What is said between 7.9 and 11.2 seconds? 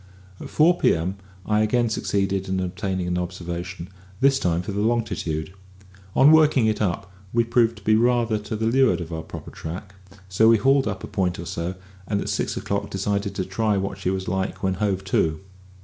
rather to leeward of our proper track; so we hauled up a